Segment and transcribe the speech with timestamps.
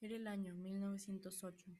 [0.00, 1.76] Era el año 1908,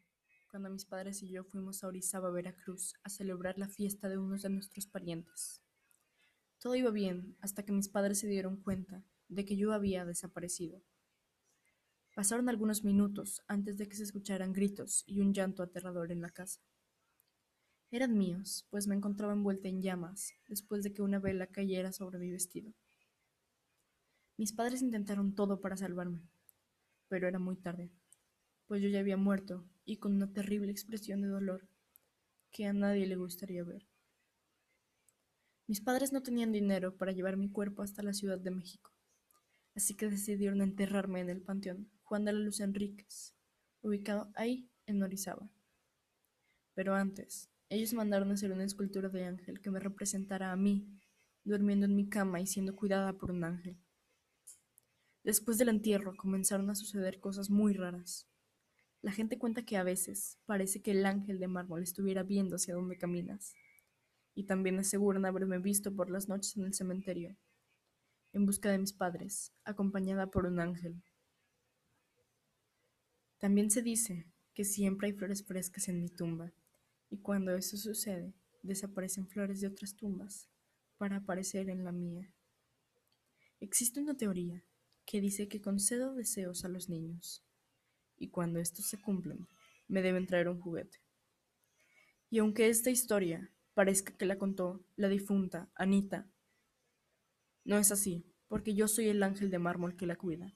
[0.50, 4.42] cuando mis padres y yo fuimos a Orizaba, Veracruz, a celebrar la fiesta de unos
[4.42, 5.62] de nuestros parientes.
[6.58, 10.82] Todo iba bien hasta que mis padres se dieron cuenta de que yo había desaparecido.
[12.16, 16.30] Pasaron algunos minutos antes de que se escucharan gritos y un llanto aterrador en la
[16.30, 16.60] casa.
[17.92, 22.18] Eran míos, pues me encontraba envuelta en llamas después de que una vela cayera sobre
[22.18, 22.74] mi vestido.
[24.36, 26.28] Mis padres intentaron todo para salvarme,
[27.06, 27.92] pero era muy tarde
[28.68, 31.68] pues yo ya había muerto y con una terrible expresión de dolor
[32.52, 33.88] que a nadie le gustaría ver.
[35.66, 38.92] Mis padres no tenían dinero para llevar mi cuerpo hasta la Ciudad de México,
[39.74, 43.34] así que decidieron enterrarme en el Panteón Juan de la Luz Enríquez,
[43.82, 45.50] ubicado ahí en Orizaba.
[46.74, 50.88] Pero antes, ellos mandaron hacer una escultura de ángel que me representara a mí,
[51.44, 53.78] durmiendo en mi cama y siendo cuidada por un ángel.
[55.22, 58.26] Después del entierro comenzaron a suceder cosas muy raras.
[59.00, 62.74] La gente cuenta que a veces parece que el ángel de mármol estuviera viendo hacia
[62.74, 63.54] dónde caminas.
[64.34, 67.36] Y también aseguran haberme visto por las noches en el cementerio,
[68.32, 71.02] en busca de mis padres, acompañada por un ángel.
[73.38, 76.52] También se dice que siempre hay flores frescas en mi tumba,
[77.10, 80.48] y cuando eso sucede, desaparecen flores de otras tumbas
[80.98, 82.32] para aparecer en la mía.
[83.60, 84.64] Existe una teoría
[85.04, 87.47] que dice que concedo deseos a los niños
[88.18, 89.46] y cuando estos se cumplan,
[89.86, 91.00] me deben traer un juguete.
[92.30, 96.26] Y aunque esta historia parezca que la contó la difunta Anita,
[97.64, 100.54] no es así, porque yo soy el ángel de mármol que la cuida.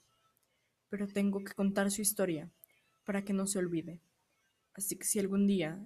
[0.89, 2.51] Pero tengo que contar su historia
[3.03, 4.01] para que no se olvide.
[4.73, 5.79] Así que si algún día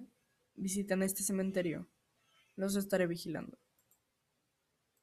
[0.54, 1.88] visitan este cementerio,
[2.56, 3.58] los estaré vigilando.